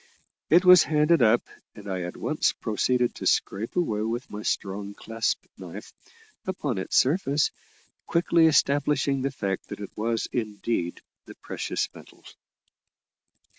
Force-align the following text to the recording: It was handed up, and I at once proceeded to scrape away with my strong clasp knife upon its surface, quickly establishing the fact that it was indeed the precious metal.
It 0.49 0.65
was 0.65 0.81
handed 0.85 1.21
up, 1.21 1.43
and 1.75 1.87
I 1.87 2.01
at 2.01 2.17
once 2.17 2.53
proceeded 2.53 3.13
to 3.13 3.27
scrape 3.27 3.75
away 3.75 4.01
with 4.01 4.31
my 4.31 4.41
strong 4.41 4.95
clasp 4.95 5.45
knife 5.59 5.93
upon 6.47 6.79
its 6.79 6.95
surface, 6.97 7.51
quickly 8.07 8.47
establishing 8.47 9.21
the 9.21 9.29
fact 9.29 9.67
that 9.67 9.79
it 9.79 9.95
was 9.95 10.27
indeed 10.31 11.01
the 11.27 11.35
precious 11.35 11.87
metal. 11.93 12.25